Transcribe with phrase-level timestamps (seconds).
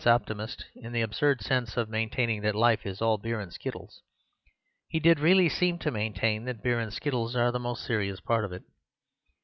[0.03, 3.39] Though not an optimist in the absurd sense of maintaining that life is all beer
[3.39, 4.01] and skittles,
[4.87, 8.43] he did really seem to maintain that beer and skittles are the most serious part
[8.43, 8.63] of it.